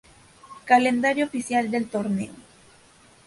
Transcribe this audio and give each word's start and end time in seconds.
Calendario 0.65 1.25
oficial 1.25 1.69
del 1.69 1.87
torneo. 1.87 2.33